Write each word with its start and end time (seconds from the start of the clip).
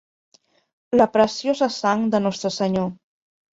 La 1.01 1.07
preciosa 1.19 1.69
sang 1.77 2.09
de 2.17 2.25
Nostre 2.25 2.53
Senyor. 2.59 2.91